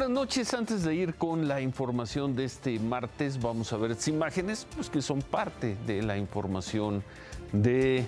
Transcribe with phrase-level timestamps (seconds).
[0.00, 0.54] buenas noches.
[0.54, 4.88] Antes de ir con la información de este martes, vamos a ver estas imágenes pues,
[4.88, 7.02] que son parte de la información
[7.52, 8.06] de,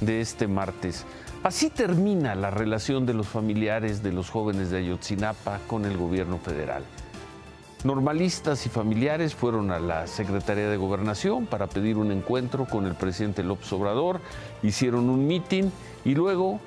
[0.00, 1.04] de este martes.
[1.42, 6.38] Así termina la relación de los familiares de los jóvenes de Ayotzinapa con el gobierno
[6.38, 6.84] federal.
[7.82, 12.94] Normalistas y familiares fueron a la Secretaría de Gobernación para pedir un encuentro con el
[12.94, 14.20] presidente López Obrador,
[14.62, 15.72] hicieron un mitin
[16.04, 16.60] y luego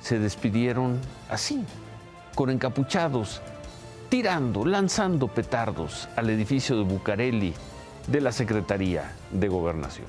[0.00, 1.64] se despidieron así,
[2.36, 3.42] con encapuchados
[4.14, 7.52] tirando, lanzando petardos al edificio de Bucareli
[8.06, 10.06] de la Secretaría de Gobernación.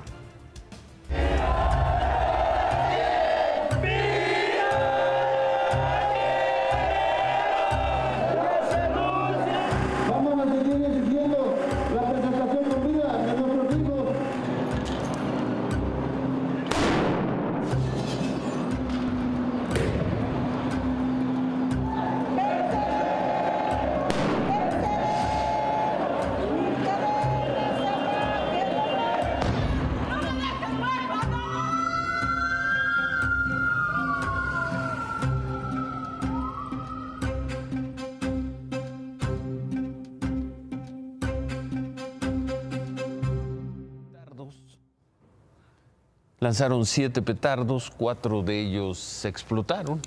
[46.46, 50.00] Lanzaron siete petardos, cuatro de ellos se explotaron.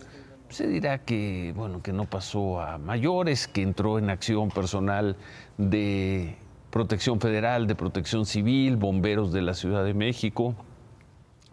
[0.50, 5.16] Se dirá que, bueno, que no pasó a mayores, que entró en acción personal
[5.56, 6.36] de
[6.70, 10.54] Protección Federal, de Protección Civil, bomberos de la Ciudad de México.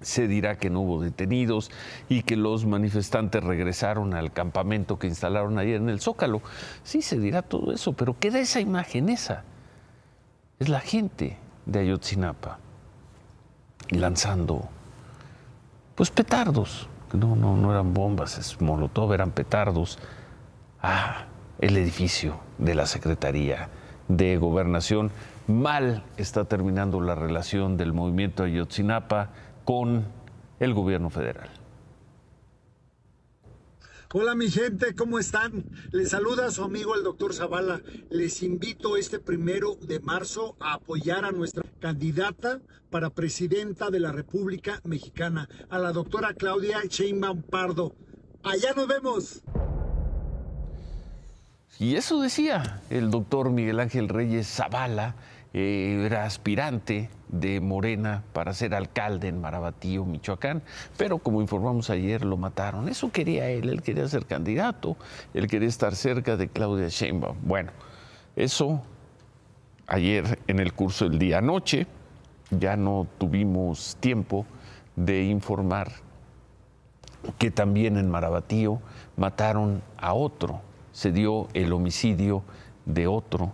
[0.02, 1.72] Se dirá que no hubo detenidos
[2.08, 6.44] y que los manifestantes regresaron al campamento que instalaron ayer en el Zócalo.
[6.83, 9.45] Sí, se dirá todo eso, pero queda esa imagen, esa.
[10.59, 12.59] Es la gente de Ayotzinapa
[13.89, 14.70] lanzando
[15.95, 19.97] pues petardos, no, no, no eran bombas, es molotov, eran petardos,
[20.81, 21.25] a
[21.59, 23.70] el edificio de la Secretaría
[24.08, 25.11] de Gobernación.
[25.47, 29.30] Mal está terminando la relación del movimiento Ayotzinapa
[29.64, 30.05] con
[30.59, 31.49] el gobierno federal.
[34.17, 35.65] Hola mi gente, ¿cómo están?
[35.92, 37.81] Les saluda su amigo el doctor Zavala.
[38.09, 44.14] Les invito este primero de marzo a apoyar a nuestra candidata para presidenta de la
[44.14, 47.93] República Mexicana, a la doctora Claudia Sheinbaum Pardo.
[48.42, 49.43] Allá nos vemos.
[51.77, 55.17] Y eso decía el doctor Miguel Ángel Reyes Zavala,
[55.58, 60.61] eh, era aspirante de Morena para ser alcalde en Marabatío, Michoacán,
[60.98, 62.89] pero como informamos ayer, lo mataron.
[62.89, 64.98] Eso quería él, él quería ser candidato,
[65.33, 67.38] él quería estar cerca de Claudia Sheinbaum.
[67.42, 67.71] Bueno,
[68.36, 68.83] eso
[69.88, 71.88] ayer en el curso del día anoche,
[72.52, 74.45] ya no tuvimos tiempo
[74.98, 75.89] de informar
[77.38, 78.82] que también en Marabatío
[79.15, 80.60] mataron a otro,
[80.92, 82.44] se dio el homicidio
[82.86, 83.54] de otro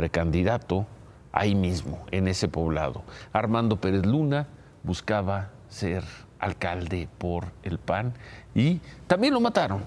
[0.00, 0.86] precandidato
[1.30, 3.02] ahí mismo, en ese poblado.
[3.34, 4.46] Armando Pérez Luna
[4.82, 6.04] buscaba ser
[6.38, 8.14] alcalde por el PAN
[8.54, 9.82] y también lo mataron.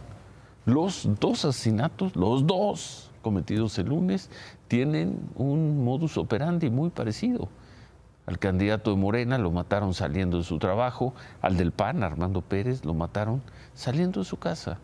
[0.67, 4.29] Los dos asesinatos, los dos cometidos el lunes,
[4.67, 7.49] tienen un modus operandi muy parecido.
[8.27, 12.85] Al candidato de Morena lo mataron saliendo de su trabajo, al del PAN, Armando Pérez,
[12.85, 13.41] lo mataron
[13.73, 14.77] saliendo de su casa.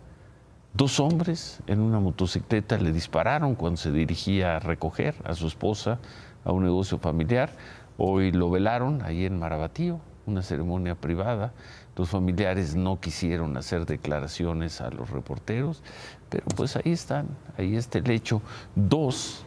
[0.73, 5.97] Dos hombres en una motocicleta le dispararon cuando se dirigía a recoger a su esposa
[6.45, 7.49] a un negocio familiar.
[7.97, 11.53] Hoy lo velaron ahí en Marabatío, una ceremonia privada.
[11.95, 15.81] Los familiares no quisieron hacer declaraciones a los reporteros,
[16.29, 17.27] pero pues ahí están,
[17.57, 18.43] ahí está el hecho.
[18.75, 19.43] Dos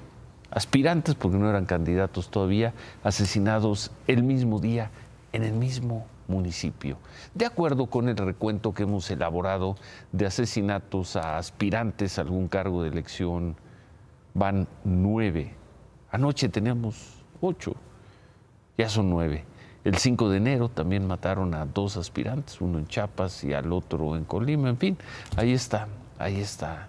[0.51, 2.75] aspirantes, porque no eran candidatos todavía,
[3.05, 4.91] asesinados el mismo día
[5.33, 6.97] en el mismo municipio.
[7.35, 9.77] De acuerdo con el recuento que hemos elaborado
[10.11, 13.57] de asesinatos a aspirantes a algún cargo de elección,
[14.35, 15.63] van nueve
[16.13, 17.75] Anoche teníamos ocho,
[18.77, 19.47] ya son nueve.
[19.83, 24.15] El 5 de enero también mataron a dos aspirantes, uno en Chiapas y al otro
[24.15, 24.69] en Colima.
[24.69, 24.99] En fin,
[25.37, 25.89] ahí está,
[26.19, 26.89] ahí está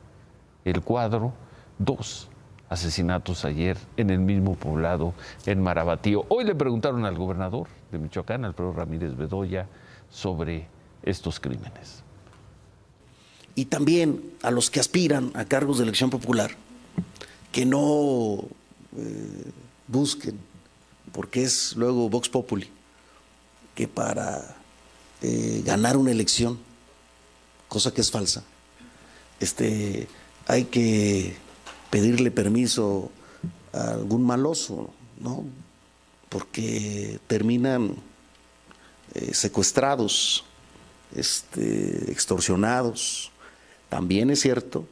[0.66, 1.32] el cuadro.
[1.80, 2.30] Dos
[2.68, 5.14] asesinatos ayer en el mismo poblado,
[5.46, 6.26] en Marabatío.
[6.28, 9.68] Hoy le preguntaron al gobernador de Michoacán, Alfredo Ramírez Bedoya,
[10.10, 10.68] sobre
[11.04, 12.04] estos crímenes.
[13.56, 16.52] Y también a los que aspiran a cargos de elección popular,
[17.52, 18.44] que no
[18.98, 19.52] eh,
[19.88, 20.38] busquen,
[21.12, 22.70] porque es luego Vox Populi,
[23.76, 24.56] que para
[25.22, 26.60] eh, ganar una elección,
[27.68, 28.44] cosa que es falsa,
[29.40, 30.08] este,
[30.48, 31.36] hay que
[31.90, 33.12] pedirle permiso
[33.72, 34.90] a algún maloso,
[35.20, 35.46] ¿no?
[36.34, 37.94] Porque terminan
[39.14, 40.44] eh, secuestrados,
[41.16, 43.32] este, extorsionados.
[43.88, 44.88] También es cierto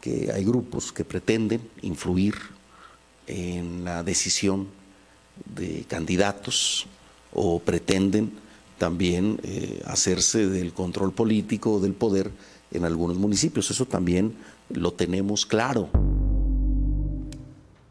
[0.00, 2.34] que hay grupos que pretenden influir
[3.26, 4.68] en la decisión
[5.44, 6.86] de candidatos
[7.34, 8.32] o pretenden
[8.78, 12.30] también eh, hacerse del control político o del poder
[12.72, 13.70] en algunos municipios.
[13.70, 14.34] Eso también
[14.70, 15.90] lo tenemos claro.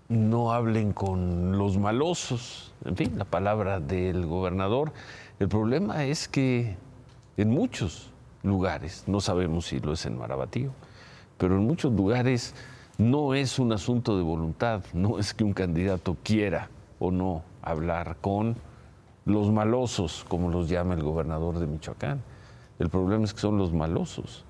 [0.07, 4.93] No hablen con los malosos, en fin, la palabra del gobernador.
[5.39, 6.77] El problema es que
[7.37, 8.11] en muchos
[8.43, 10.71] lugares, no sabemos si lo es en Marabatío,
[11.37, 12.53] pero en muchos lugares
[12.97, 16.69] no es un asunto de voluntad, no es que un candidato quiera
[16.99, 18.55] o no hablar con
[19.25, 22.21] los malosos, como los llama el gobernador de Michoacán.
[22.77, 24.45] El problema es que son los malosos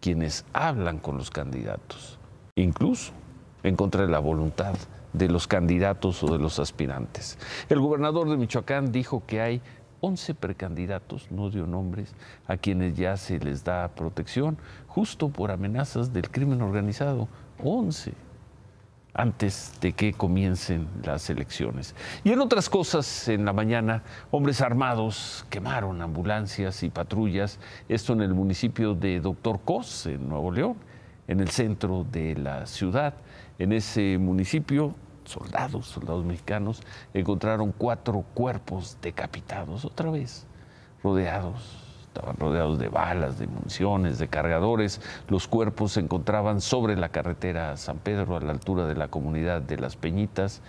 [0.00, 2.18] quienes hablan con los candidatos,
[2.56, 3.12] incluso
[3.64, 4.74] en contra de la voluntad
[5.12, 7.38] de los candidatos o de los aspirantes.
[7.68, 9.60] El gobernador de Michoacán dijo que hay
[10.00, 12.14] 11 precandidatos, no dio nombres,
[12.46, 17.26] a quienes ya se les da protección, justo por amenazas del crimen organizado.
[17.62, 18.12] 11
[19.14, 21.94] antes de que comiencen las elecciones.
[22.24, 24.02] Y en otras cosas, en la mañana,
[24.32, 30.50] hombres armados quemaron ambulancias y patrullas, esto en el municipio de Doctor Cos, en Nuevo
[30.50, 30.76] León,
[31.28, 33.14] en el centro de la ciudad.
[33.58, 40.46] En ese municipio, soldados, soldados mexicanos, encontraron cuatro cuerpos decapitados, otra vez,
[41.02, 41.84] rodeados
[42.14, 45.00] estaban rodeados de balas, de municiones, de cargadores.
[45.28, 49.60] Los cuerpos se encontraban sobre la carretera San Pedro, a la altura de la comunidad
[49.60, 50.62] de Las Peñitas.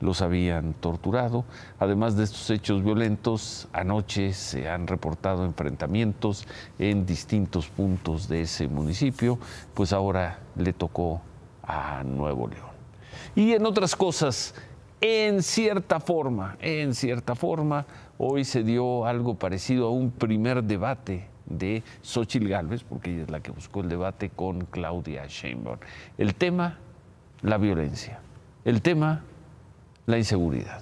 [0.00, 1.44] Los habían torturado.
[1.78, 6.46] Además de estos hechos violentos, anoche se han reportado enfrentamientos
[6.80, 9.38] en distintos puntos de ese municipio,
[9.74, 11.20] pues ahora le tocó
[11.68, 12.70] a Nuevo León.
[13.36, 14.54] Y en otras cosas,
[15.00, 17.86] en cierta forma, en cierta forma,
[18.16, 23.30] hoy se dio algo parecido a un primer debate de Xochitl Gálvez, porque ella es
[23.30, 25.78] la que buscó el debate con Claudia Sheinbaum.
[26.16, 26.78] El tema,
[27.42, 28.20] la violencia.
[28.64, 29.22] El tema,
[30.06, 30.80] la inseguridad.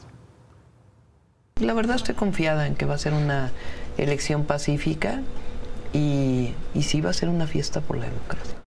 [1.60, 3.50] La verdad estoy confiada en que va a ser una
[3.98, 5.22] elección pacífica
[5.92, 8.65] y, y sí va a ser una fiesta por la democracia.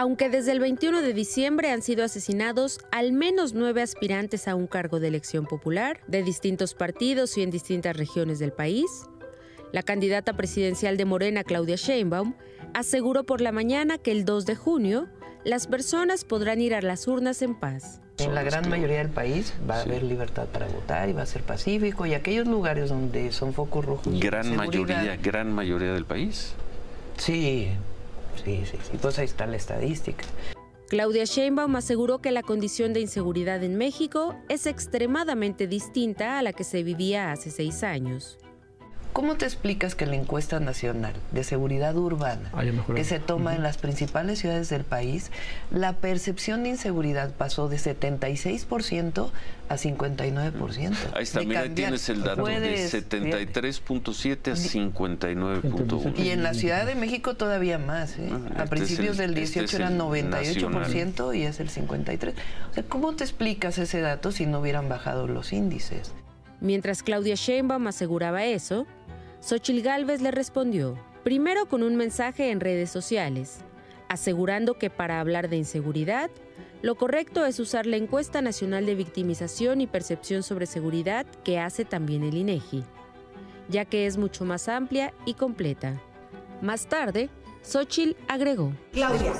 [0.00, 4.68] Aunque desde el 21 de diciembre han sido asesinados al menos nueve aspirantes a un
[4.68, 8.86] cargo de elección popular de distintos partidos y en distintas regiones del país,
[9.72, 12.34] la candidata presidencial de Morena, Claudia Sheinbaum,
[12.74, 15.08] aseguró por la mañana que el 2 de junio
[15.42, 18.00] las personas podrán ir a las urnas en paz.
[18.18, 21.26] En la gran mayoría del país va a haber libertad para votar y va a
[21.26, 24.20] ser pacífico y aquellos lugares donde son focos rojos.
[24.20, 26.54] Gran mayoría, gran mayoría del país.
[27.16, 27.70] Sí,
[28.44, 30.24] Sí, sí, sí, pues ahí está la estadística.
[30.88, 36.54] Claudia Sheinbaum aseguró que la condición de inseguridad en México es extremadamente distinta a la
[36.54, 38.38] que se vivía hace seis años.
[39.12, 42.52] ¿Cómo te explicas que la encuesta nacional de seguridad urbana
[42.94, 45.30] que se toma en las principales ciudades del país,
[45.70, 49.30] la percepción de inseguridad pasó de 76%
[49.68, 50.96] a 59%?
[51.14, 56.18] Ahí está, mira, tienes el dato de 73.7 a 59.1.
[56.18, 58.18] Y en la Ciudad de México todavía más.
[58.18, 58.28] ¿eh?
[58.30, 62.34] Ah, a este principios del 18 este eran 98% y es el 53%.
[62.70, 66.12] O sea, ¿cómo te explicas ese dato si no hubieran bajado los índices?
[66.60, 68.86] Mientras Claudia Sheinbaum aseguraba eso,
[69.40, 73.60] Xochil Gálvez le respondió, primero con un mensaje en redes sociales,
[74.08, 76.30] asegurando que para hablar de inseguridad,
[76.82, 81.84] lo correcto es usar la encuesta nacional de victimización y percepción sobre seguridad que hace
[81.84, 82.84] también el INEGI,
[83.68, 86.00] ya que es mucho más amplia y completa.
[86.62, 87.30] Más tarde,
[87.62, 88.72] Xochil agregó.
[88.92, 89.32] Claudia,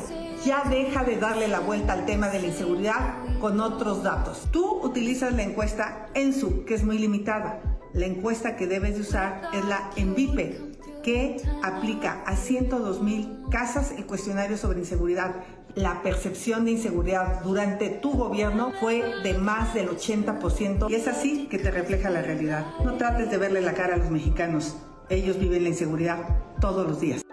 [0.48, 4.48] ya deja de darle la vuelta al tema de la inseguridad con otros datos.
[4.50, 7.60] Tú utilizas la encuesta ENSU, que es muy limitada.
[7.92, 13.92] La encuesta que debes de usar es la ENVIPE, que aplica a 102 mil casas
[13.92, 15.34] el cuestionario sobre inseguridad.
[15.74, 21.46] La percepción de inseguridad durante tu gobierno fue de más del 80% y es así
[21.48, 22.64] que te refleja la realidad.
[22.82, 24.78] No trates de verle la cara a los mexicanos.
[25.10, 26.20] Ellos viven la inseguridad
[26.58, 27.27] todos los días.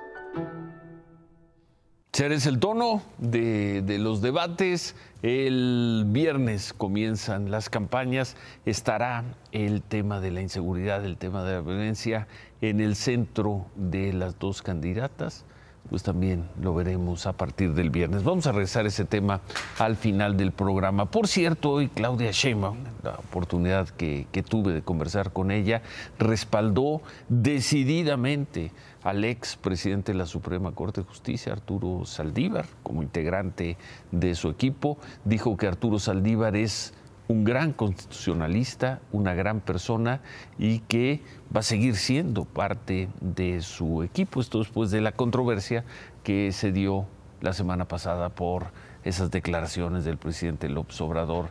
[2.18, 4.96] Es el tono de, los debates.
[5.22, 8.38] El viernes comienzan las campañas.
[8.66, 12.30] Estará el tema de la inseguridad, el tema de la violencia
[12.62, 15.44] en el centro de las dos candidatas
[15.90, 18.24] pues también lo veremos a partir del viernes.
[18.24, 19.42] Vamos a regresar ese tema
[19.78, 21.06] al final del programa.
[21.12, 25.84] Por cierto, hoy Claudia Sheinbaum, la oportunidad que, que tuve de conversar con ella,
[26.18, 28.72] respaldó decididamente
[29.06, 33.78] al ex presidente de la Suprema Corte de Justicia, Arturo Saldívar, como integrante
[34.12, 34.98] de su equipo.
[35.24, 36.92] Dijo que Arturo Saldívar es
[37.28, 40.22] un gran constitucionalista, una gran persona
[40.58, 41.22] y que
[41.56, 44.42] va a seguir siendo parte de su equipo.
[44.42, 45.86] Esto después de la controversia
[46.24, 47.06] que se dio
[47.42, 48.72] la semana pasada por
[49.04, 51.50] esas declaraciones del presidente López Obrador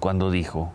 [0.00, 0.72] cuando dijo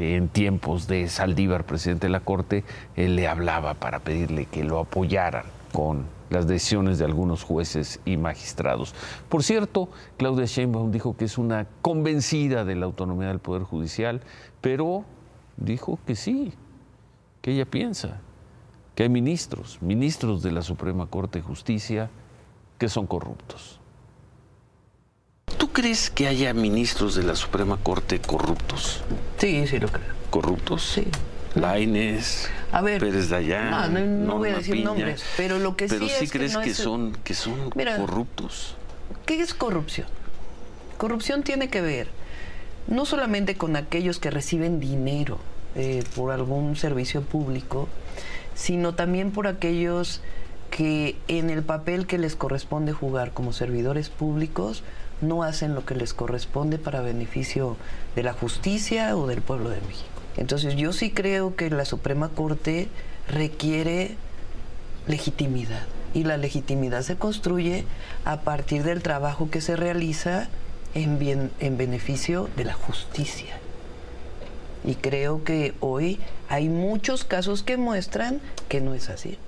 [0.00, 2.64] que en tiempos de Saldívar, presidente de la Corte,
[2.96, 8.16] él le hablaba para pedirle que lo apoyaran con las decisiones de algunos jueces y
[8.16, 8.94] magistrados.
[9.28, 14.22] Por cierto, Claudia Sheinbaum dijo que es una convencida de la autonomía del Poder Judicial,
[14.62, 15.04] pero
[15.58, 16.54] dijo que sí,
[17.42, 18.22] que ella piensa
[18.94, 22.08] que hay ministros, ministros de la Suprema Corte de Justicia,
[22.78, 23.79] que son corruptos.
[25.80, 29.00] ¿Tú crees que haya ministros de la Suprema Corte corruptos?
[29.38, 30.12] Sí, sí lo creo.
[30.28, 30.82] ¿Corruptos?
[30.82, 31.06] Sí.
[31.54, 36.06] Laines, a ver, Pérez Dayán, no, no, voy a decir nombres, pero lo que pero
[36.06, 38.76] sí, crees que, son que son corruptos.
[39.24, 40.06] ¿Qué es corrupción?
[40.98, 42.08] Corrupción tiene que ver
[42.86, 45.38] no solamente con aquellos que reciben dinero
[45.76, 47.88] eh, por algún servicio público,
[48.54, 50.20] sino también por aquellos
[50.70, 54.84] que en el papel que les corresponde jugar como servidores públicos
[55.20, 57.76] no hacen lo que les corresponde para beneficio
[58.14, 60.08] de la justicia o del pueblo de México.
[60.36, 62.88] Entonces yo sí creo que la Suprema Corte
[63.28, 64.16] requiere
[65.06, 65.82] legitimidad
[66.14, 67.84] y la legitimidad se construye
[68.24, 70.48] a partir del trabajo que se realiza
[70.94, 73.56] en, bien, en beneficio de la justicia.
[74.84, 79.38] Y creo que hoy hay muchos casos que muestran que no es así.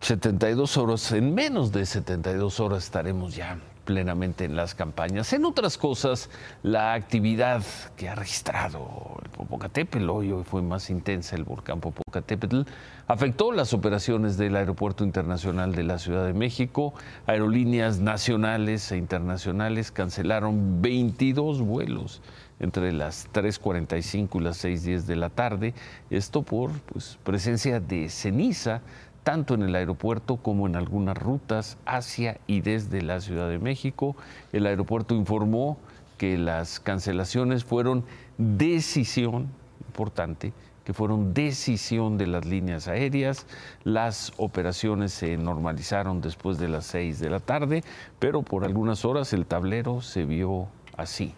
[0.00, 5.32] 72 horas, en menos de 72 horas estaremos ya plenamente en las campañas.
[5.34, 6.30] En otras cosas,
[6.62, 7.62] la actividad
[7.96, 12.62] que ha registrado el Popocatépetl, hoy, fue más intensa el volcán Popocatépetl,
[13.08, 16.94] afectó las operaciones del Aeropuerto Internacional de la Ciudad de México.
[17.26, 22.22] Aerolíneas nacionales e internacionales cancelaron 22 vuelos
[22.58, 25.74] entre las 3.45 y las 6.10 de la tarde,
[26.10, 28.82] esto por pues, presencia de ceniza
[29.22, 34.16] tanto en el aeropuerto como en algunas rutas hacia y desde la Ciudad de México.
[34.52, 35.78] El aeropuerto informó
[36.18, 38.04] que las cancelaciones fueron
[38.38, 39.48] decisión,
[39.86, 40.52] importante,
[40.84, 43.46] que fueron decisión de las líneas aéreas.
[43.84, 47.82] Las operaciones se normalizaron después de las seis de la tarde,
[48.18, 51.34] pero por algunas horas el tablero se vio así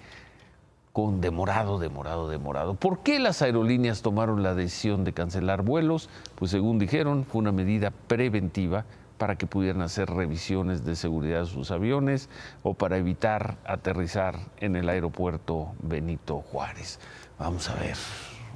[0.93, 2.75] con demorado, demorado, demorado.
[2.75, 6.11] ¿Por qué las aerolíneas tomaron la decisión de cancelar vuelos?
[6.35, 8.85] Pues según dijeron, fue una medida preventiva
[9.17, 12.29] para que pudieran hacer revisiones de seguridad de sus aviones
[12.63, 16.99] o para evitar aterrizar en el aeropuerto Benito Juárez.
[17.39, 17.97] Vamos a ver,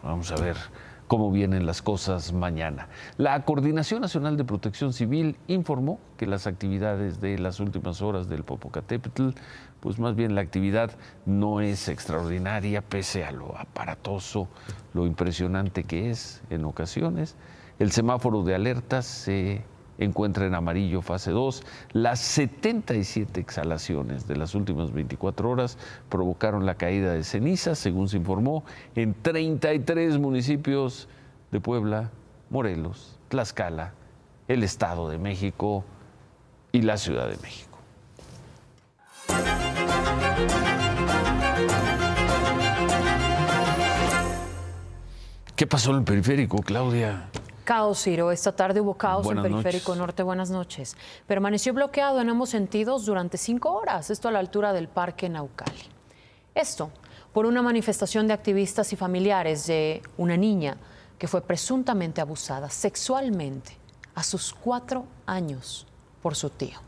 [0.02, 0.56] vamos a ver
[1.06, 2.88] cómo vienen las cosas mañana.
[3.16, 8.42] La Coordinación Nacional de Protección Civil informó que las actividades de las últimas horas del
[8.42, 9.30] Popocatépetl,
[9.80, 10.90] pues más bien la actividad
[11.24, 14.48] no es extraordinaria, pese a lo aparatoso,
[14.94, 17.36] lo impresionante que es en ocasiones.
[17.78, 19.62] El semáforo de alertas se
[19.98, 21.62] encuentra en amarillo fase 2.
[21.92, 28.16] Las 77 exhalaciones de las últimas 24 horas provocaron la caída de cenizas, según se
[28.16, 31.08] informó, en 33 municipios
[31.50, 32.10] de Puebla,
[32.50, 33.92] Morelos, Tlaxcala,
[34.48, 35.84] el Estado de México
[36.72, 37.78] y la Ciudad de México.
[45.56, 47.30] ¿Qué pasó en el periférico, Claudia?
[47.66, 48.30] Caos, Ciro.
[48.30, 50.22] Esta tarde hubo caos en Periférico Norte.
[50.22, 50.96] Buenas noches.
[51.26, 55.82] Permaneció bloqueado en ambos sentidos durante cinco horas, esto a la altura del Parque Naucali.
[56.54, 56.92] Esto
[57.32, 60.76] por una manifestación de activistas y familiares de una niña
[61.18, 63.76] que fue presuntamente abusada sexualmente
[64.14, 65.88] a sus cuatro años
[66.22, 66.85] por su tío.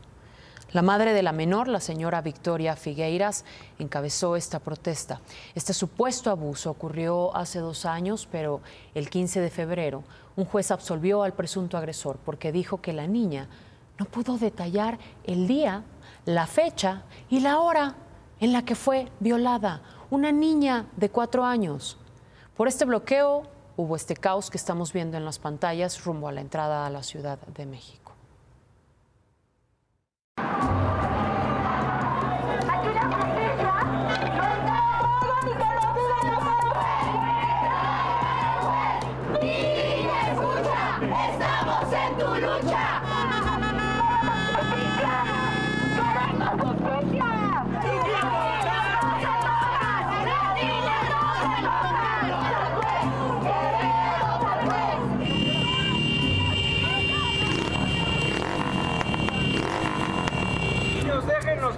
[0.71, 3.43] La madre de la menor, la señora Victoria Figueiras,
[3.79, 5.19] encabezó esta protesta.
[5.55, 8.61] Este supuesto abuso ocurrió hace dos años, pero
[8.93, 10.03] el 15 de febrero
[10.35, 13.49] un juez absolvió al presunto agresor porque dijo que la niña
[13.97, 15.83] no pudo detallar el día,
[16.25, 17.95] la fecha y la hora
[18.39, 19.81] en la que fue violada.
[20.11, 21.97] Una niña de cuatro años.
[22.55, 23.43] Por este bloqueo
[23.75, 27.03] hubo este caos que estamos viendo en las pantallas rumbo a la entrada a la
[27.03, 27.98] Ciudad de México.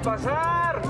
[0.02, 0.82] Pasar.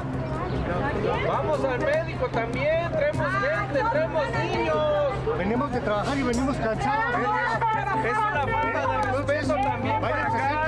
[1.28, 5.38] Vamos al médico también, traemos gente, traemos niños.
[5.38, 7.16] Venimos de trabajar y venimos cansados.
[8.06, 10.61] Es una falta de respeto también para acá.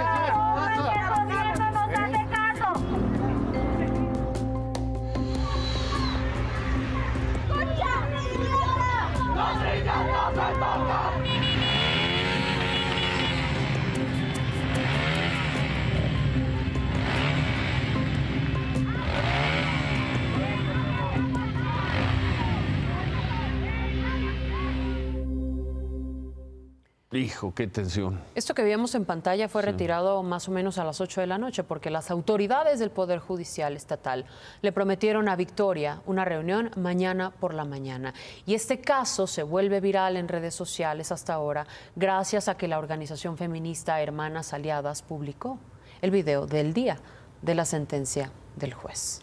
[27.14, 28.20] Hijo, qué tensión.
[28.34, 31.38] Esto que vimos en pantalla fue retirado más o menos a las 8 de la
[31.38, 34.26] noche porque las autoridades del Poder Judicial Estatal
[34.64, 38.16] le prometieron a Victoria una reunión mañana por la mañana.
[38.48, 42.80] Y este caso se vuelve viral en redes sociales hasta ahora gracias a que la
[42.80, 45.60] organización feminista Hermanas Aliadas publicó
[46.02, 46.98] el video del día
[47.44, 49.22] de la sentencia del juez.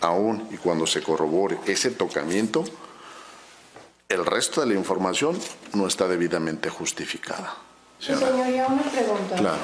[0.00, 2.64] Aún y cuando se corrobore ese tocamiento,
[4.10, 5.38] el resto de la información
[5.72, 7.54] no está debidamente justificada.
[8.00, 9.36] Señoría, una pregunta.
[9.36, 9.58] Claro.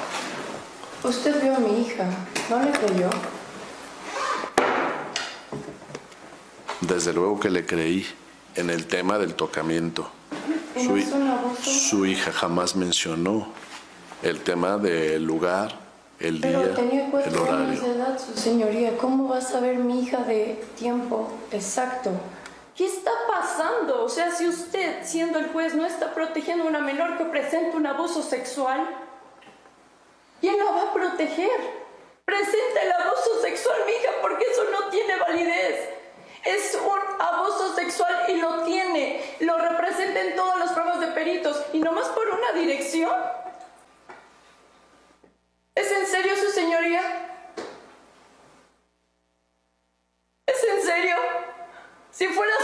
[1.02, 2.08] Usted vio a mi hija,
[2.48, 3.10] ¿no le creyó?
[6.80, 8.06] Desde luego que le creí
[8.54, 10.10] en el tema del tocamiento.
[10.76, 11.00] Su,
[11.64, 13.48] su, hija jamás mencionó
[14.22, 15.76] el tema del lugar,
[16.20, 17.68] el día, el horario.
[17.70, 18.96] Años de edad, su señoría.
[18.98, 22.12] ¿Cómo va a saber mi hija de tiempo exacto?
[22.76, 24.04] ¿Qué está pasando?
[24.04, 27.74] O sea, si usted, siendo el juez, no está protegiendo a una menor que presenta
[27.74, 28.86] un abuso sexual,
[30.42, 31.86] ¿quién la va a proteger?
[32.26, 35.88] Presenta el abuso sexual, mija, porque eso no tiene validez.
[36.44, 39.36] Es un abuso sexual y lo tiene.
[39.40, 43.14] Lo representa en todas las pruebas de peritos y no más por una dirección.
[45.74, 47.00] ¿Es en serio su señoría?
[50.46, 51.16] ¿Es en serio?
[52.16, 52.55] Si fuera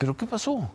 [0.00, 0.70] ¿Pero qué pasó?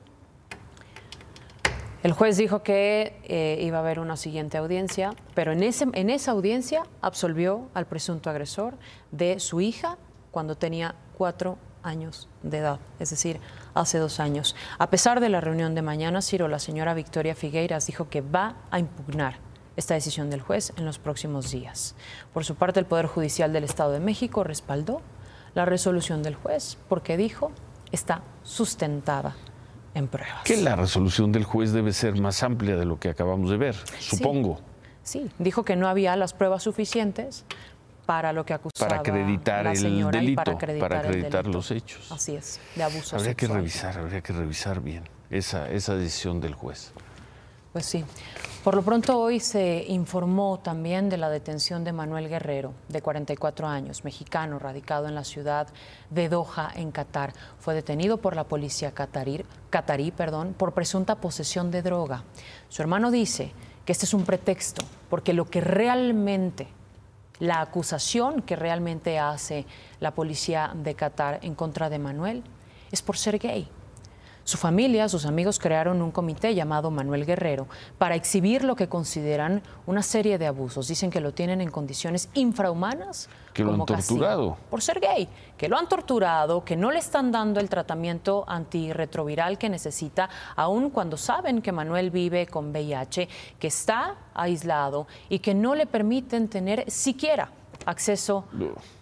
[2.04, 6.12] El juez dijo que eh, iba a haber una siguiente audiencia, pero en, ese, en
[6.12, 8.76] esa audiencia absolvió al presunto agresor
[9.12, 9.98] de su hija
[10.30, 13.40] cuando tenía cuatro años de edad, es decir,
[13.74, 14.56] hace dos años.
[14.78, 18.58] A pesar de la reunión de mañana, Ciro, la señora Victoria Figueiras dijo que va
[18.70, 19.40] a impugnar
[19.76, 21.96] esta decisión del juez en los próximos días.
[22.32, 25.02] Por su parte, el Poder Judicial del Estado de México respaldó
[25.56, 27.52] la resolución del juez porque dijo
[27.92, 29.36] está sustentada
[29.94, 30.44] en pruebas.
[30.44, 33.76] Que la resolución del juez debe ser más amplia de lo que acabamos de ver,
[34.00, 34.60] supongo.
[35.04, 37.46] Sí, dijo que no había las pruebas suficientes
[38.06, 41.72] para lo que acusaba para acreditar la señora el delito, para acreditar, para acreditar los
[41.72, 42.12] hechos.
[42.12, 46.54] Así es, de abuso Habría que revisar, habría que revisar bien esa, esa decisión del
[46.54, 46.92] juez.
[47.76, 48.06] Pues sí.
[48.64, 53.68] Por lo pronto hoy se informó también de la detención de Manuel Guerrero, de 44
[53.68, 55.68] años, mexicano, radicado en la ciudad
[56.10, 57.34] de Doha, en Qatar.
[57.60, 62.24] Fue detenido por la policía catarí, perdón, por presunta posesión de droga.
[62.70, 63.52] Su hermano dice
[63.84, 66.70] que este es un pretexto, porque lo que realmente,
[67.40, 69.66] la acusación que realmente hace
[70.00, 72.42] la policía de Qatar en contra de Manuel
[72.94, 73.68] es por ser gay.
[74.46, 79.64] Su familia, sus amigos crearon un comité llamado Manuel Guerrero para exhibir lo que consideran
[79.88, 80.88] una serie de abusos.
[80.88, 83.28] Dicen que lo tienen en condiciones infrahumanas.
[83.56, 84.56] Que lo han torturado.
[84.70, 85.28] Por ser gay,
[85.58, 90.92] que lo han torturado, que no le están dando el tratamiento antirretroviral que necesita, aun
[90.92, 93.28] cuando saben que Manuel vive con VIH,
[93.58, 97.50] que está aislado y que no le permiten tener siquiera
[97.88, 98.46] acceso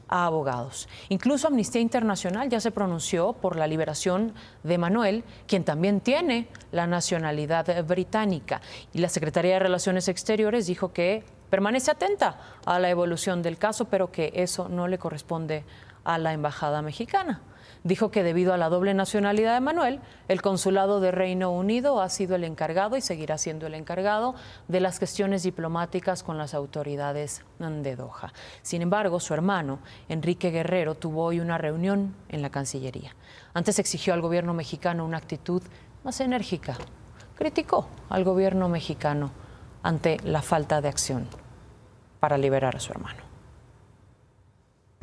[0.08, 0.88] a abogados.
[1.10, 6.88] Incluso Amnistía Internacional ya se pronunció por la liberación de Manuel, quien también tiene la
[6.88, 8.62] nacionalidad británica.
[8.94, 13.86] Y la Secretaría de Relaciones Exteriores dijo que permanece atenta a la evolución del caso,
[13.86, 15.64] pero que eso no le corresponde
[16.04, 17.42] a la Embajada mexicana
[17.84, 22.10] dijo que debido a la doble nacionalidad de Manuel, el consulado de Reino Unido ha
[22.10, 24.36] sido el encargado y seguirá siendo el encargado
[24.68, 28.34] de las gestiones diplomáticas con las autoridades de Doha.
[28.62, 33.16] Sin embargo, su hermano, Enrique Guerrero, tuvo hoy una reunión en la Cancillería.
[33.54, 35.62] Antes exigió al gobierno mexicano una actitud
[36.04, 36.78] más enérgica.
[37.36, 39.32] Criticó al gobierno mexicano
[39.82, 41.28] ante la falta de acción
[42.20, 43.33] para liberar a su hermano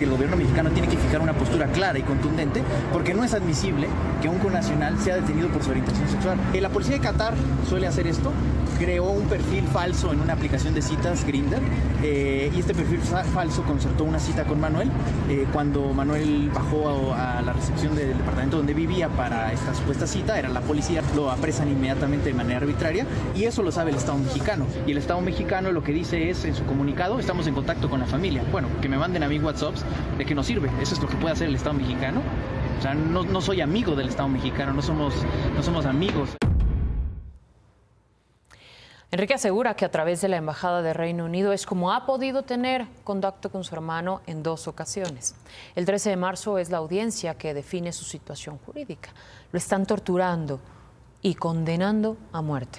[0.04, 3.88] el gobierno mexicano tiene que fijar una postura clara y contundente porque no es admisible
[4.22, 6.38] que un connacional sea detenido por su orientación sexual.
[6.52, 7.34] Eh, la policía de Qatar
[7.68, 8.32] suele hacer esto,
[8.80, 11.60] creó un perfil falso en una aplicación de citas Grinder
[12.02, 14.90] eh, y este perfil falso concertó una cita con Manuel.
[15.28, 20.38] Eh, cuando Manuel bajó a, la recepción del departamento donde vivía para esta supuesta cita,
[20.38, 23.04] era la policía, lo apresan inmediatamente de manera arbitraria
[23.36, 24.64] y eso lo sabe el Estado mexicano.
[24.86, 28.00] Y el Estado mexicano lo que dice es en su comunicado, estamos en contacto con
[28.00, 28.42] la familia.
[28.50, 29.84] Bueno, que me manden a mí WhatsApps
[30.16, 30.70] ¿de qué nos sirve?
[30.80, 32.22] Eso es lo que puede hacer el Estado mexicano.
[32.78, 35.12] O sea, no, no soy amigo del Estado mexicano, no somos,
[35.54, 36.30] no somos amigos.
[39.12, 42.44] Enrique asegura que a través de la Embajada de Reino Unido es como ha podido
[42.44, 45.34] tener contacto con su hermano en dos ocasiones.
[45.74, 49.10] El 13 de marzo es la audiencia que define su situación jurídica.
[49.50, 50.60] Lo están torturando
[51.22, 52.78] y condenando a muerte,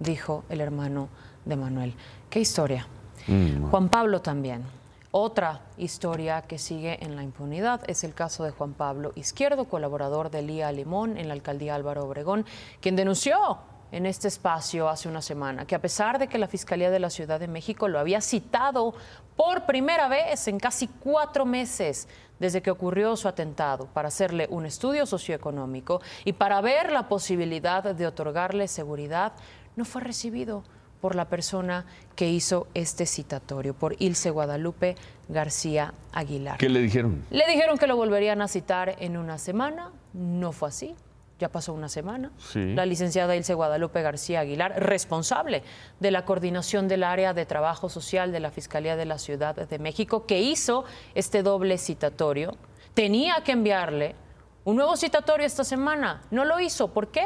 [0.00, 1.10] dijo el hermano
[1.44, 1.94] de Manuel.
[2.28, 2.88] ¿Qué historia?
[3.28, 3.70] Mm.
[3.70, 4.64] Juan Pablo también.
[5.12, 10.28] Otra historia que sigue en la impunidad es el caso de Juan Pablo Izquierdo, colaborador
[10.28, 12.46] de Lía Limón en la alcaldía Álvaro Obregón,
[12.80, 13.58] quien denunció
[13.90, 17.10] en este espacio hace una semana, que a pesar de que la Fiscalía de la
[17.10, 18.94] Ciudad de México lo había citado
[19.36, 24.66] por primera vez en casi cuatro meses desde que ocurrió su atentado para hacerle un
[24.66, 29.32] estudio socioeconómico y para ver la posibilidad de otorgarle seguridad,
[29.76, 30.64] no fue recibido
[31.00, 34.96] por la persona que hizo este citatorio, por Ilse Guadalupe
[35.28, 36.58] García Aguilar.
[36.58, 37.24] ¿Qué le dijeron?
[37.30, 40.96] Le dijeron que lo volverían a citar en una semana, no fue así
[41.38, 42.32] ya pasó una semana.
[42.54, 45.62] La licenciada Ilse Guadalupe García Aguilar, responsable
[46.00, 49.78] de la coordinación del área de trabajo social de la Fiscalía de la Ciudad de
[49.78, 52.56] México, que hizo este doble citatorio,
[52.94, 54.16] tenía que enviarle
[54.64, 56.22] un nuevo citatorio esta semana.
[56.30, 56.88] No lo hizo.
[56.88, 57.24] ¿Por qué?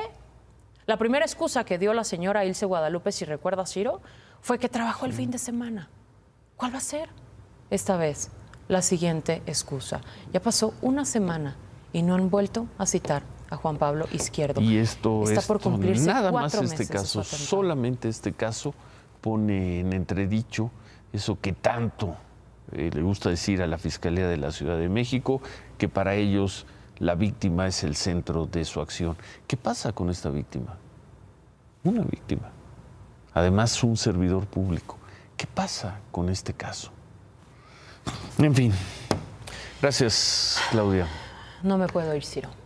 [0.84, 4.02] La primera excusa que dio la señora Ilse Guadalupe, si recuerda, Ciro,
[4.42, 5.88] fue que trabajó el fin de semana.
[6.56, 7.08] ¿Cuál va a ser?
[7.70, 8.30] Esta vez,
[8.68, 10.02] la siguiente excusa.
[10.32, 11.56] Ya pasó una semana
[11.94, 14.60] y no han vuelto a citar a Juan Pablo Izquierdo.
[14.60, 18.74] Y esto, Está por cumplirse nada más este caso, solamente este caso
[19.20, 20.70] pone en entredicho
[21.12, 22.16] eso que tanto
[22.72, 25.42] eh, le gusta decir a la Fiscalía de la Ciudad de México,
[25.76, 26.66] que para ellos
[26.98, 29.16] la víctima es el centro de su acción.
[29.46, 30.78] ¿Qué pasa con esta víctima?
[31.84, 32.50] Una víctima.
[33.34, 34.96] Además, un servidor público.
[35.36, 36.90] ¿Qué pasa con este caso?
[38.38, 38.72] En fin.
[39.82, 41.06] Gracias, Claudia.
[41.62, 42.61] No me puedo ir, Ciro.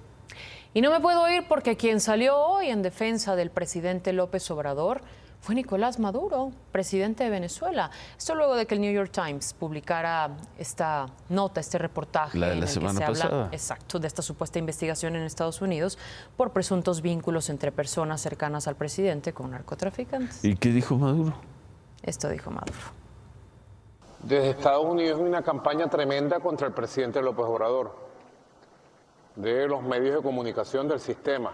[0.77, 5.01] Y no me puedo ir porque quien salió hoy en defensa del presidente López Obrador
[5.41, 7.91] fue Nicolás Maduro, presidente de Venezuela.
[8.19, 12.57] Esto luego de que el New York Times publicara esta nota, este reportaje la de
[12.57, 13.49] la semana que se pasada.
[13.53, 15.97] exacto, de esta supuesta investigación en Estados Unidos
[16.37, 20.45] por presuntos vínculos entre personas cercanas al presidente con narcotraficantes.
[20.45, 21.33] ¿Y qué dijo Maduro?
[22.03, 22.77] Esto dijo Maduro.
[24.23, 28.06] Desde Estados Unidos hay una campaña tremenda contra el presidente López Obrador
[29.37, 31.53] de los medios de comunicación del sistema,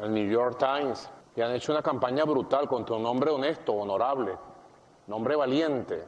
[0.00, 4.36] el New York Times, y han hecho una campaña brutal contra un hombre honesto, honorable,
[5.06, 6.04] un hombre valiente.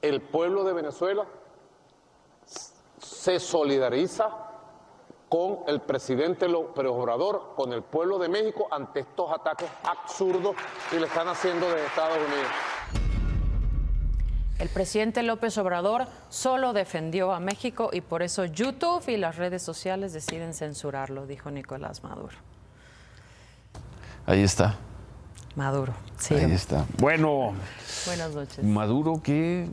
[0.00, 1.26] El pueblo de Venezuela
[2.98, 4.30] se solidariza
[5.28, 10.56] con el presidente López Obrador, con el pueblo de México ante estos ataques absurdos
[10.90, 12.50] que le están haciendo desde Estados Unidos.
[14.60, 19.62] El presidente López Obrador solo defendió a México y por eso YouTube y las redes
[19.62, 22.36] sociales deciden censurarlo, dijo Nicolás Maduro.
[24.26, 24.76] Ahí está.
[25.56, 26.34] Maduro, sí.
[26.34, 26.84] Ahí está.
[26.98, 27.54] Bueno.
[28.04, 28.62] Buenas noches.
[28.62, 29.66] Maduro que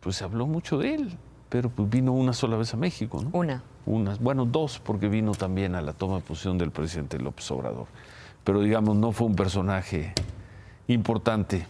[0.00, 1.18] pues se habló mucho de él,
[1.50, 3.28] pero pues vino una sola vez a México, ¿no?
[3.38, 3.62] Una.
[3.84, 7.88] Una, bueno, dos, porque vino también a la toma de posición del presidente López Obrador.
[8.42, 10.14] Pero digamos, no fue un personaje
[10.88, 11.66] importante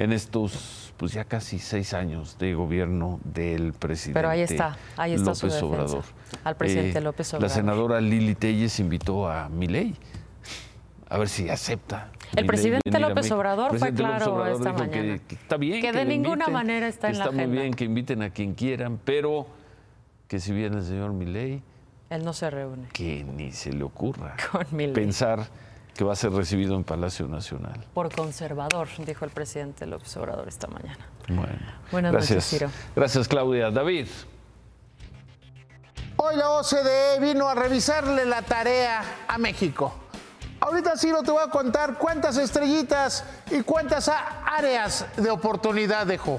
[0.00, 5.12] en estos pues ya casi seis años de gobierno del presidente Pero ahí está, ahí
[5.12, 6.04] está López Obrador.
[6.42, 7.48] Al presidente eh, López Obrador.
[7.48, 9.94] La senadora Lili Telles invitó a Milei
[11.10, 12.08] a ver si acepta.
[12.34, 15.18] El presidente López Obrador fue claro esta mañana.
[15.26, 15.82] Que, está bien.
[15.82, 17.42] Que, de ninguna manera está en la agenda.
[17.42, 19.46] Está muy bien que inviten a quien quieran, pero
[20.28, 21.62] que si viene el señor Milei.
[22.08, 22.88] Él no se reúne.
[22.92, 24.36] Que ni se le ocurra
[24.94, 25.46] pensar
[25.94, 27.86] que va a ser recibido en Palacio Nacional.
[27.94, 31.06] Por conservador, dijo el presidente López Obrador esta mañana.
[31.28, 31.58] Bueno,
[31.90, 32.52] Buenas gracias.
[32.52, 33.70] Noches, Gracias, Claudia.
[33.70, 34.06] David.
[36.16, 39.94] Hoy la OCDE vino a revisarle la tarea a México.
[40.60, 46.38] Ahorita Ciro te voy a contar cuántas estrellitas y cuántas áreas de oportunidad dejó.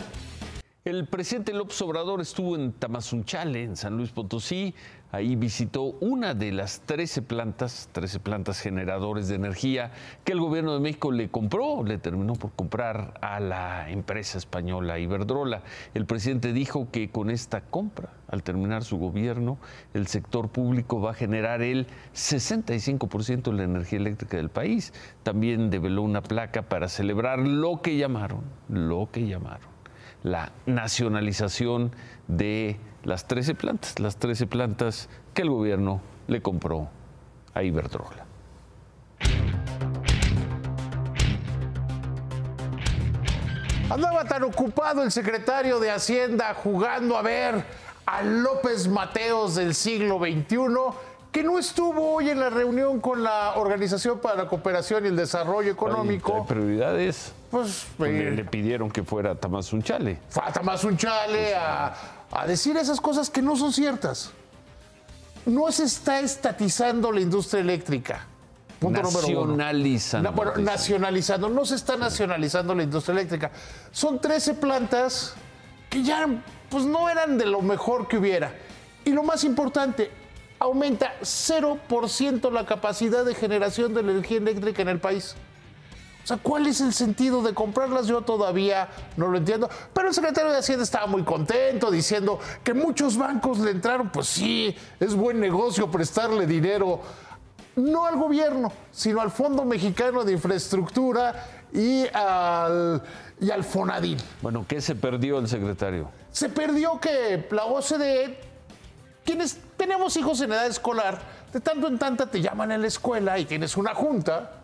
[0.85, 4.75] El presidente López Obrador estuvo en Tamazunchale, en San Luis Potosí,
[5.13, 9.91] Ahí visitó una de las 13 plantas, 13 plantas generadores de energía
[10.24, 15.00] que el gobierno de México le compró, le terminó por comprar a la empresa española
[15.00, 15.63] Iberdrola.
[15.93, 19.58] El presidente dijo que con esta compra, al terminar su gobierno,
[19.93, 24.93] el sector público va a generar el 65% de la energía eléctrica del país.
[25.24, 29.67] También develó una placa para celebrar lo que llamaron, lo que llamaron,
[30.24, 31.91] la nacionalización
[32.30, 36.89] de las 13 plantas, las 13 plantas que el gobierno le compró
[37.53, 38.25] a Iberdrola.
[43.89, 47.65] Andaba tan ocupado el secretario de Hacienda jugando a ver
[48.05, 50.55] a López Mateos del siglo XXI
[51.31, 55.15] que no estuvo hoy en la reunión con la Organización para la Cooperación y el
[55.15, 56.35] Desarrollo Económico.
[56.35, 57.33] Hay prioridades.
[57.49, 60.19] Pues, eh, le pidieron que fuera Tamazunchale.
[60.29, 61.93] Fue a Tamazunchale a,
[62.31, 64.31] a decir esas cosas que no son ciertas.
[65.45, 68.27] No se está estatizando la industria eléctrica.
[68.79, 70.31] Punto nacionalizando.
[70.31, 71.49] bueno, nacionalizando.
[71.49, 73.51] No se está nacionalizando la industria eléctrica.
[73.91, 75.33] Son 13 plantas
[75.89, 76.25] que ya
[76.69, 78.53] pues, no eran de lo mejor que hubiera.
[79.03, 80.11] Y lo más importante,
[80.57, 85.35] aumenta 0% la capacidad de generación de energía eléctrica en el país.
[86.23, 88.07] O sea, ¿cuál es el sentido de comprarlas?
[88.07, 89.69] Yo todavía no lo entiendo.
[89.93, 94.10] Pero el secretario de Hacienda estaba muy contento diciendo que muchos bancos le entraron.
[94.10, 97.01] Pues sí, es buen negocio prestarle dinero,
[97.75, 103.01] no al gobierno, sino al Fondo Mexicano de Infraestructura y al,
[103.39, 103.65] y al.
[104.41, 106.10] Bueno, ¿qué se perdió el secretario?
[106.31, 108.51] Se perdió que la OCDE
[109.23, 111.19] quienes tenemos hijos en edad escolar,
[111.53, 114.61] de tanto en tanto te llaman en la escuela y tienes una junta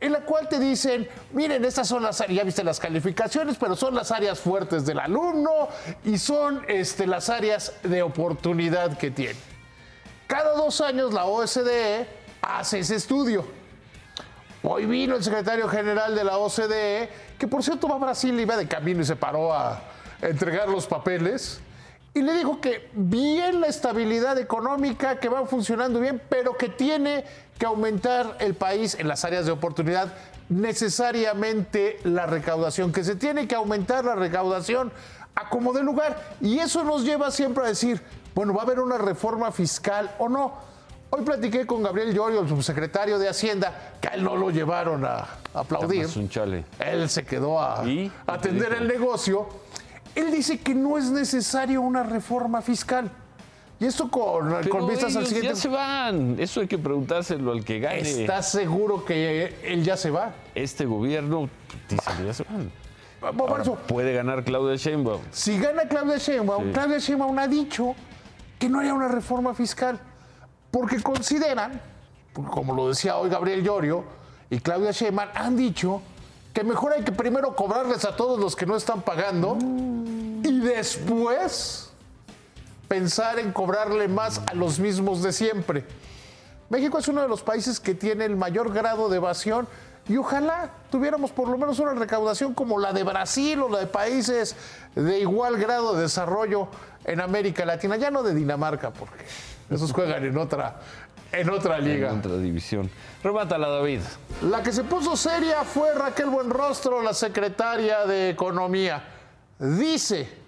[0.00, 3.76] en la cual te dicen, miren, estas son las áreas, ya viste las calificaciones, pero
[3.76, 5.68] son las áreas fuertes del alumno
[6.04, 9.38] y son este, las áreas de oportunidad que tiene.
[10.26, 12.06] Cada dos años la OSDE
[12.40, 13.44] hace ese estudio.
[14.62, 17.08] Hoy vino el secretario general de la OCDE,
[17.38, 19.82] que por cierto va a Brasil, iba de camino y se paró a
[20.22, 21.60] entregar los papeles
[22.12, 27.24] y le dijo que bien la estabilidad económica, que va funcionando bien, pero que tiene
[27.60, 30.12] que aumentar el país en las áreas de oportunidad
[30.48, 34.90] necesariamente la recaudación, que se tiene que aumentar la recaudación
[35.36, 36.20] a como de lugar.
[36.40, 38.02] Y eso nos lleva siempre a decir,
[38.34, 40.54] bueno, ¿va a haber una reforma fiscal o no?
[41.10, 45.04] Hoy platiqué con Gabriel Llorio, el subsecretario de Hacienda, que a él no lo llevaron
[45.04, 46.08] a, aplaudir.
[46.80, 47.84] Él se quedó a
[48.26, 49.46] atender el negocio
[50.14, 53.10] él dice que no es necesario una reforma fiscal.
[53.80, 55.48] Y esto con, vistas al siguiente.
[55.48, 56.36] Ya se van.
[56.38, 58.00] Eso hay que preguntárselo al que gane.
[58.00, 60.34] ¿Estás seguro que él ya se va?
[60.54, 61.48] Este gobierno
[61.88, 62.70] dice que ya se van.
[63.88, 65.22] puede ganar Claudia Sheinbaum.
[65.30, 67.94] Si gana Claudia Sheinbaum, Claudia Sheinbaum ha dicho
[68.58, 69.98] que no haría una reforma fiscal.
[70.70, 71.80] Porque consideran,
[72.34, 74.04] como lo decía hoy Gabriel Llorio
[74.50, 76.02] y Claudia Sheinbaum, han dicho
[76.52, 79.56] que mejor hay que primero cobrarles a todos los que no están pagando
[80.42, 81.89] y después
[82.90, 85.84] pensar en cobrarle más a los mismos de siempre.
[86.70, 89.68] México es uno de los países que tiene el mayor grado de evasión
[90.08, 93.86] y ojalá tuviéramos por lo menos una recaudación como la de Brasil o la de
[93.86, 94.56] países
[94.96, 96.66] de igual grado de desarrollo
[97.04, 99.24] en América Latina, ya no de Dinamarca, porque
[99.70, 100.80] esos juegan en otra,
[101.30, 102.10] en otra liga.
[102.10, 102.90] En otra división.
[103.22, 104.00] Remátala, David.
[104.50, 109.04] La que se puso seria fue Raquel Buenrostro, la secretaria de Economía.
[109.60, 110.39] Dice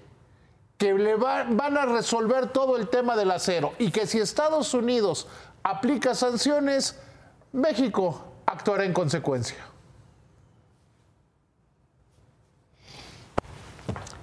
[0.83, 5.29] que le van a resolver todo el tema del acero y que si Estados Unidos
[5.63, 6.99] aplica sanciones,
[7.53, 9.59] México actuará en consecuencia.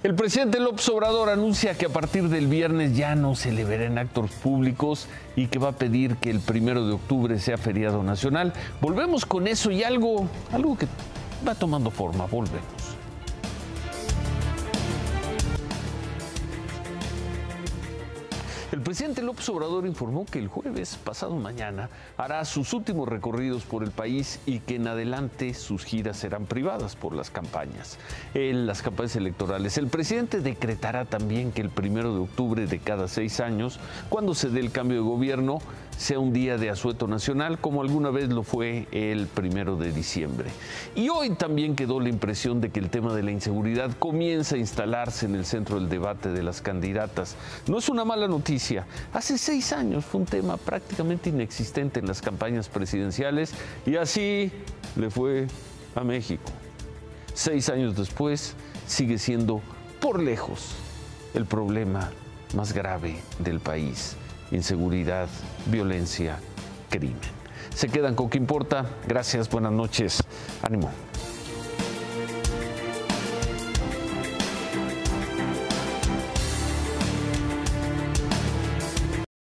[0.04, 3.86] El presidente López Obrador anuncia que a partir del viernes ya no se le verá
[3.86, 8.04] en actos públicos y que va a pedir que el primero de octubre sea feriado
[8.04, 8.52] nacional.
[8.82, 10.88] Volvemos con eso y algo, algo que
[11.48, 12.26] va tomando forma.
[12.26, 12.99] Volvemos.
[18.72, 23.84] El presidente López Obrador informó que el jueves pasado mañana hará sus últimos recorridos por
[23.84, 27.98] el país y que en adelante sus giras serán privadas por las campañas,
[28.36, 29.80] en las campañas electorales.
[29.80, 34.50] El presidente decretará también que el primero de octubre de cada seis años, cuando se
[34.50, 35.58] dé el cambio de gobierno,
[36.00, 40.50] sea un día de asueto nacional, como alguna vez lo fue el primero de diciembre.
[40.96, 44.60] Y hoy también quedó la impresión de que el tema de la inseguridad comienza a
[44.60, 47.36] instalarse en el centro del debate de las candidatas.
[47.68, 48.88] No es una mala noticia.
[49.12, 53.54] Hace seis años fue un tema prácticamente inexistente en las campañas presidenciales
[53.86, 54.54] y así
[54.96, 55.48] le fue
[55.96, 56.50] a México.
[57.34, 58.56] Seis años después
[58.88, 59.62] sigue siendo
[60.00, 60.76] por lejos
[61.34, 62.10] el problema
[62.56, 64.16] más grave del país
[64.52, 65.28] inseguridad,
[65.68, 66.40] violencia,
[66.90, 67.18] crimen.
[67.74, 68.86] Se quedan con que importa.
[69.08, 70.24] Gracias, buenas noches.
[70.64, 70.92] Ánimo.